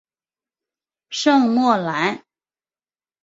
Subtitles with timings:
[1.11, 2.25] 圣莫兰。